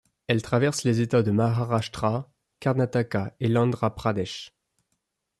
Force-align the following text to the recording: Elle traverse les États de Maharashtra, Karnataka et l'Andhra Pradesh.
Elle 0.25 0.41
traverse 0.41 0.83
les 0.83 0.99
États 1.01 1.21
de 1.21 1.29
Maharashtra, 1.29 2.31
Karnataka 2.59 3.35
et 3.39 3.47
l'Andhra 3.47 3.93
Pradesh. 3.93 4.51